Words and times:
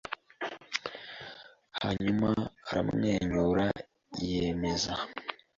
hanyuma 1.79 2.29
aramwenyura, 2.69 3.65
yemeza 4.29 4.93